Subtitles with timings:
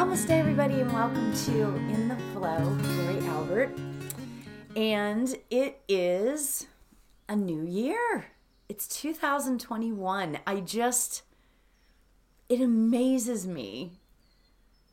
[0.00, 3.78] Namaste, everybody, and welcome to In the Flow Lori Albert.
[4.74, 6.66] And it is
[7.28, 8.28] a new year.
[8.66, 10.38] It's 2021.
[10.46, 11.24] I just,
[12.48, 14.00] it amazes me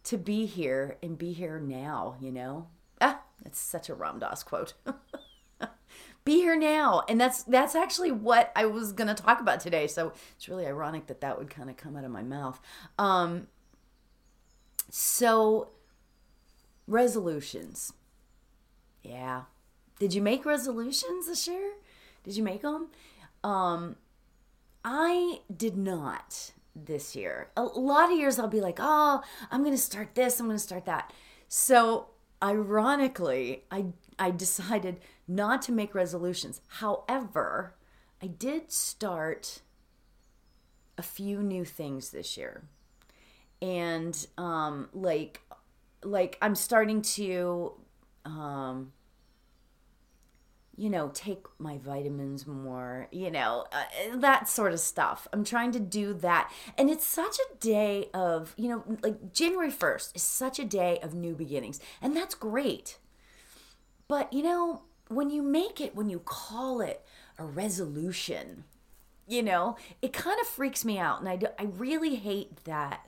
[0.04, 2.68] to be here and be here now, you know?
[3.00, 4.74] Ah, that's such a Ram Dass quote.
[6.26, 7.04] be here now.
[7.08, 9.88] And that's that's actually what I was going to talk about today.
[9.88, 12.60] So it's really ironic that that would kind of come out of my mouth.
[13.00, 13.48] Um
[14.90, 15.70] so,
[16.88, 17.94] resolutions.
[19.04, 19.44] Yeah.
[20.00, 21.74] Did you make resolutions this year?
[22.24, 22.88] Did you make them?
[23.44, 23.96] Um,
[24.84, 27.50] I did not this year.
[27.58, 30.58] A lot of years I'll be like, oh, I'm going to start this, I'm going
[30.58, 31.12] to start that.
[31.48, 32.08] So,
[32.42, 33.88] ironically, I,
[34.20, 36.62] I decided not to make resolutions.
[36.68, 37.76] However,
[38.22, 39.62] I did start
[40.98, 42.64] a few new things this year
[43.62, 45.42] and um like
[46.04, 47.74] like i'm starting to
[48.26, 48.92] um
[50.78, 55.28] you know take my vitamins more you know uh, that sort of stuff.
[55.34, 56.52] I'm trying to do that.
[56.78, 61.00] And it's such a day of you know like january 1st is such a day
[61.02, 63.00] of new beginnings and that's great.
[64.08, 67.04] But you know when you make it when you call it
[67.40, 68.66] a resolution
[69.28, 73.08] you know it kind of freaks me out and i, do, I really hate that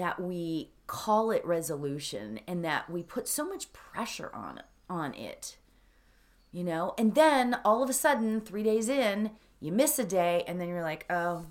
[0.00, 5.56] that we call it resolution and that we put so much pressure on on it.
[6.52, 10.42] You know, and then all of a sudden 3 days in, you miss a day
[10.48, 11.46] and then you're like, "Oh,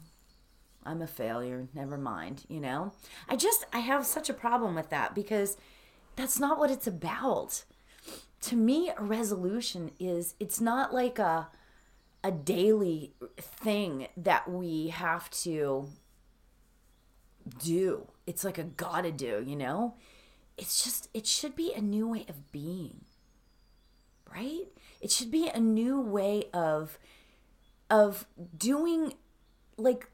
[0.84, 1.68] I'm a failure.
[1.74, 2.94] Never mind, you know?
[3.28, 5.58] I just I have such a problem with that because
[6.16, 7.64] that's not what it's about.
[8.42, 11.50] To me, a resolution is it's not like a
[12.24, 15.88] a daily thing that we have to
[17.50, 18.08] do.
[18.26, 19.96] It's like a gotta do, you know?
[20.58, 23.02] It's just, it should be a new way of being,
[24.32, 24.68] right?
[25.02, 27.00] It should be a new way of,
[27.90, 29.14] of doing,
[29.78, 30.08] like,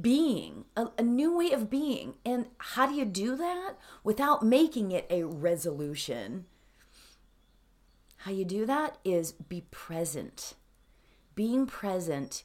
[0.00, 2.14] being, a, a new way of being.
[2.24, 3.74] And how do you do that
[4.04, 6.46] without making it a resolution?
[8.22, 10.54] How you do that is be present.
[11.34, 12.42] Being present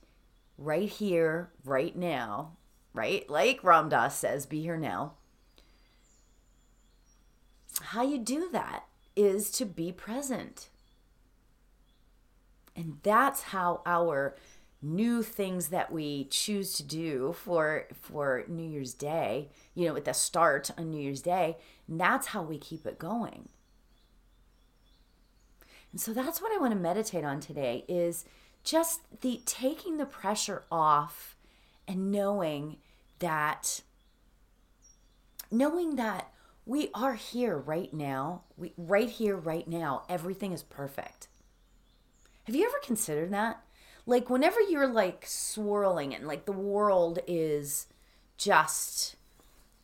[0.58, 2.58] right here, right now,
[2.94, 3.30] right?
[3.30, 5.14] Like Ram Dass says, be here now.
[7.82, 10.70] How you do that is to be present.
[12.76, 14.36] And that's how our
[14.82, 20.06] new things that we choose to do for for New Year's Day, you know, at
[20.06, 23.50] the start on New Year's Day, and that's how we keep it going.
[25.92, 28.26] And so that's what I want to meditate on today is
[28.64, 31.38] just the taking the pressure off
[31.88, 32.78] and knowing
[33.20, 33.82] that
[35.52, 36.32] knowing that
[36.66, 41.28] we are here right now, we right here right now, everything is perfect.
[42.46, 43.64] Have you ever considered that?
[44.06, 47.88] Like whenever you're like swirling and like the world is
[48.38, 49.16] just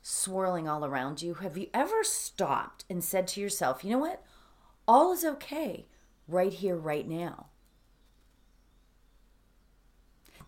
[0.02, 4.24] swirling all around you, have you ever stopped and said to yourself, "You know what?
[4.88, 5.86] All is okay
[6.28, 7.49] right here right now."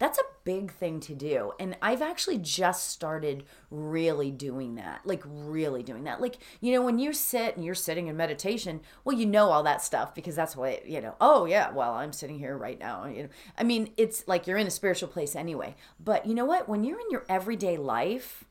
[0.01, 1.51] That's a big thing to do.
[1.59, 5.01] And I've actually just started really doing that.
[5.05, 6.19] Like, really doing that.
[6.19, 9.61] Like, you know, when you sit and you're sitting in meditation, well, you know all
[9.61, 13.05] that stuff because that's what, you know, oh, yeah, well, I'm sitting here right now.
[13.05, 13.29] You know,
[13.59, 15.75] I mean, it's like you're in a spiritual place anyway.
[15.99, 16.67] But you know what?
[16.67, 18.45] When you're in your everyday life,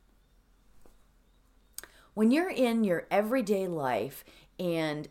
[2.14, 4.22] when you're in your everyday life
[4.60, 5.08] and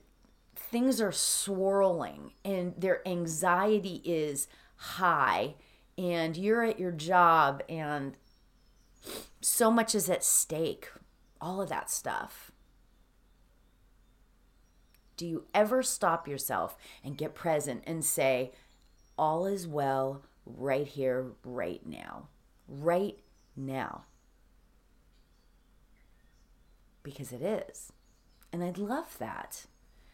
[0.56, 4.48] things are swirling and their anxiety is
[4.78, 5.56] high
[6.00, 8.16] and you're at your job and
[9.42, 10.90] so much is at stake,
[11.42, 12.52] all of that stuff.
[15.18, 18.54] Do you ever stop yourself and get present and say,
[19.18, 22.30] all is well right here, right now?
[22.70, 23.20] Right
[23.58, 24.06] now.
[27.04, 27.92] Because it is.
[28.54, 29.66] And I'd love that.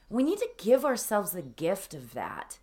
[0.10, 2.58] We need to give ourselves the gift of that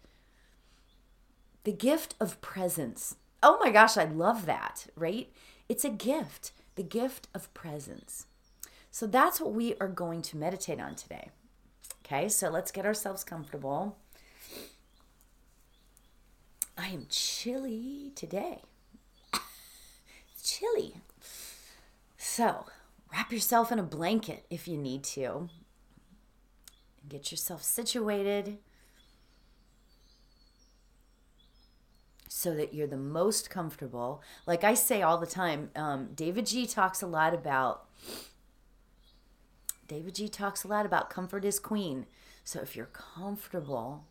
[1.65, 3.17] the gift of presence.
[3.43, 5.33] Oh my gosh, I love that, right?
[5.69, 8.27] It's a gift, the gift of presence.
[8.91, 11.31] So that's what we are going to meditate on today.
[12.05, 13.97] Okay, so let's get ourselves comfortable.
[16.77, 18.61] I am chilly today.
[20.43, 20.97] chilly.
[22.17, 22.67] So
[23.13, 25.49] wrap yourself in a blanket if you need to.
[27.09, 28.59] Get yourself situated
[32.35, 34.23] so that you're the most comfortable.
[34.47, 37.85] Like I say all the time, um, davidji talks a lot about
[39.87, 42.07] davidji talks a lot about comfort is queen.
[42.43, 44.07] So if you're comfortable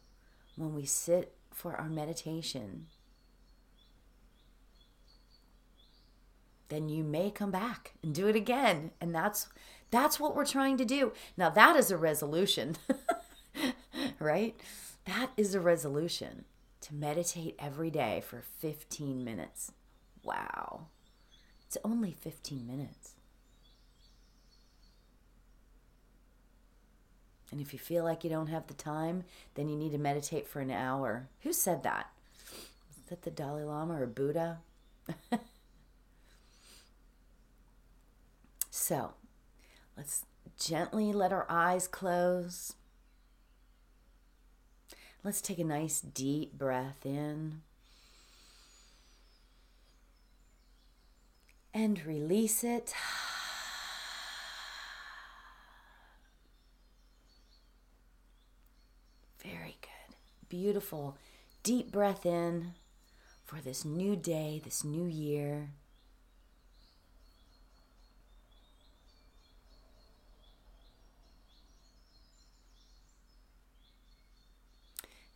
[0.56, 2.86] when we sit for our meditation,
[6.70, 8.92] then you may come back and do it again.
[9.02, 9.48] And that's
[9.90, 11.12] that's what we're trying to do.
[11.36, 12.78] Now that is a resolution.
[14.20, 14.56] right?
[15.06, 16.46] That is a resolution
[16.82, 19.72] to meditate every day for 15 minutes.
[20.24, 20.88] Wow.
[21.66, 23.16] It's only 15 minutes.
[27.52, 29.24] And if you feel like you don't have the time,
[29.56, 31.28] then you need to meditate for an hour.
[31.42, 32.10] Who said that?
[32.90, 34.60] Is that the Dalai Lama or Buddha?
[38.70, 39.14] so,
[39.98, 40.26] let's
[40.58, 42.76] gently let our eyes close.
[45.24, 47.62] Let's take a nice deep breath in.
[51.74, 52.94] And release it.
[59.44, 60.16] Very good.
[60.50, 61.18] Beautiful.
[61.64, 62.74] Deep breath in
[63.46, 65.70] for this new day, this new year.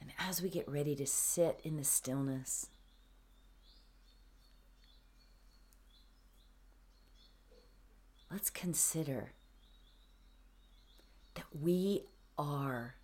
[0.02, 2.68] And as we get ready to sit in the stillness,
[8.30, 9.32] let's consider
[11.36, 12.04] that we
[12.38, 12.96] are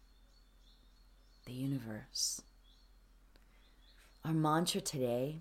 [1.45, 2.41] the universe.
[4.25, 5.39] Our mantra today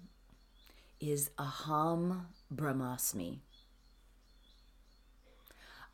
[1.01, 3.41] is Aham Brahmasmi.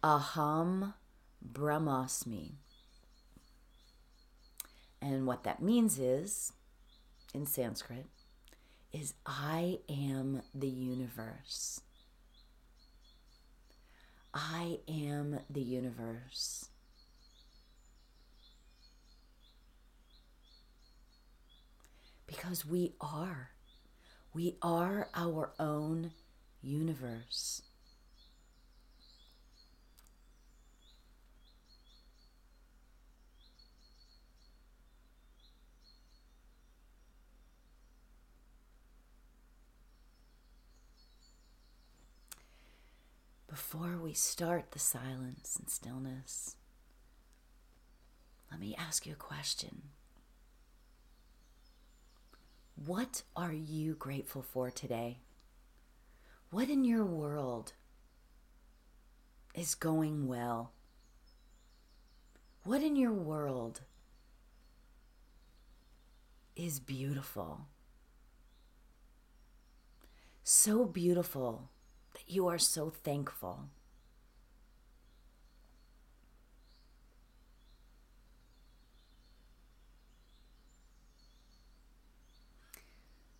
[0.04, 0.92] Aham
[1.42, 2.56] Brahmasmi.
[5.00, 6.52] And what that means is,
[7.34, 8.06] in Sanskrit,
[8.92, 11.80] is I am the universe.
[14.32, 16.68] I am the universe.
[22.26, 23.50] Because we are.
[24.34, 26.12] We are our own
[26.62, 27.62] universe.
[43.56, 46.56] Before we start the silence and stillness,
[48.50, 49.80] let me ask you a question.
[52.74, 55.20] What are you grateful for today?
[56.50, 57.72] What in your world
[59.54, 60.72] is going well?
[62.62, 63.80] What in your world
[66.54, 67.68] is beautiful?
[70.44, 71.70] So beautiful
[72.26, 73.68] you are so thankful.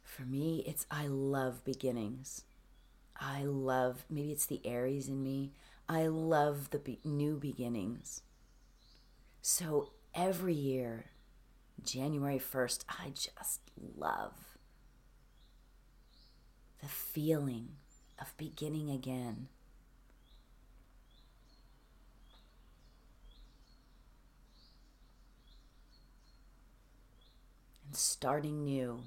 [0.03, 2.45] For me, it's I love beginnings.
[3.17, 5.53] I love, maybe it's the Aries in me.
[5.89, 8.23] I love the be- new beginnings.
[9.43, 11.07] So every year,
[11.83, 13.61] January 1st, I just
[13.97, 14.59] love
[16.81, 17.69] the feeling
[18.21, 19.49] of beginning again.
[27.87, 29.03] And starting new.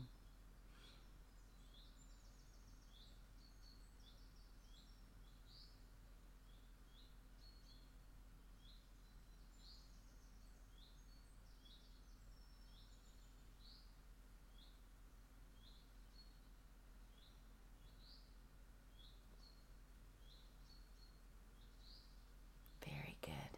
[22.86, 23.58] Very good.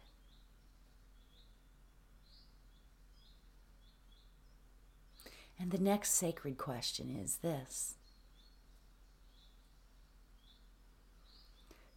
[5.58, 7.94] And the next sacred question is this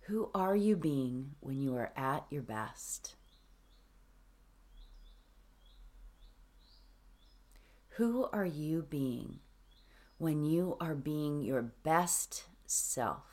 [0.01, 3.15] Who are you being when you are at your best?
[7.97, 9.39] Who are you being
[10.17, 13.23] when you are being your best self?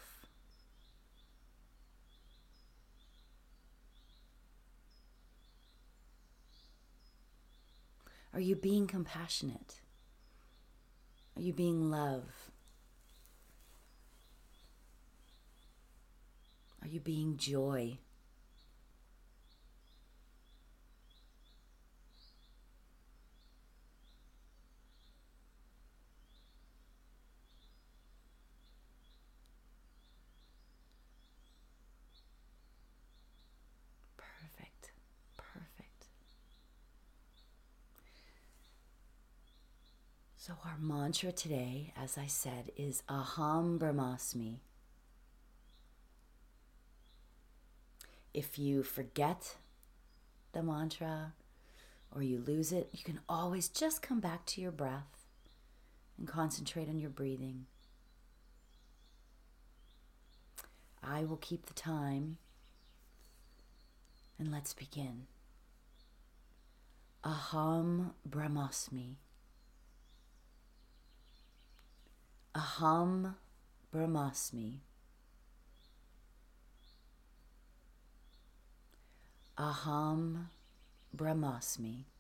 [8.33, 9.82] Are you being compassionate?
[11.37, 12.51] Are you being love?
[16.83, 17.99] Are you being joy?
[40.45, 44.57] So, our mantra today, as I said, is Aham Brahmasmi.
[48.35, 49.55] If you forget
[50.51, 51.35] the mantra
[52.11, 55.29] or you lose it, you can always just come back to your breath
[56.19, 57.67] and concentrate on your breathing.
[61.05, 62.39] I will keep the time
[64.41, 65.29] and let's begin.
[67.25, 69.19] Aham Brahmasmi.
[72.55, 73.35] Aham
[73.91, 74.81] Brahmasmi.
[79.57, 80.49] Aham
[81.17, 82.12] Brahmasmi.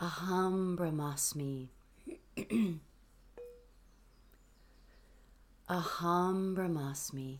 [0.00, 1.68] Aham Brahmasmi.
[5.68, 7.38] Aham Brahmasmi.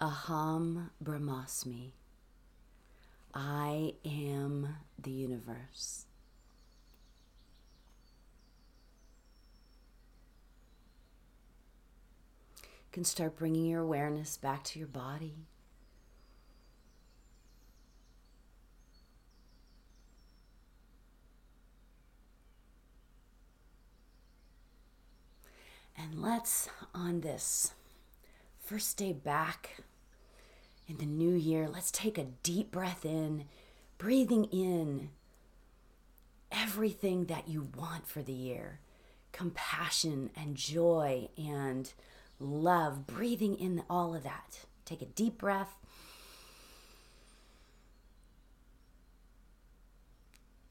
[0.00, 1.90] Aham Brahmasmi.
[3.34, 6.06] I am the universe.
[12.92, 15.46] Can start bringing your awareness back to your body.
[26.02, 27.74] And let's, on this
[28.64, 29.82] first day back
[30.88, 33.44] in the new year, let's take a deep breath in,
[33.98, 35.10] breathing in
[36.50, 38.80] everything that you want for the year
[39.32, 41.92] compassion and joy and
[42.40, 44.60] love, breathing in all of that.
[44.84, 45.76] Take a deep breath.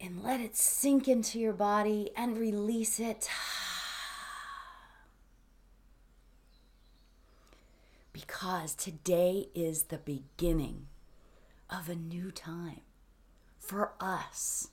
[0.02, 3.30] And let it sink into your body and release it.
[8.20, 10.88] Because today is the beginning
[11.70, 12.82] of a new time
[13.58, 14.70] for us.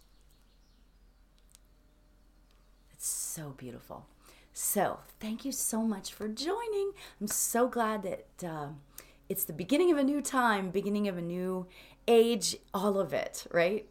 [2.91, 4.07] It's so beautiful.
[4.53, 6.91] So, thank you so much for joining.
[7.21, 8.69] I'm so glad that uh,
[9.29, 11.69] it's the beginning of a new time, beginning of a new
[12.09, 13.87] age, all of it, right?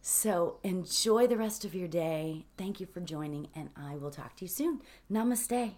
[0.00, 2.46] So, enjoy the rest of your day.
[2.56, 4.80] Thank you for joining, and I will talk to you soon.
[5.10, 5.72] Namaste.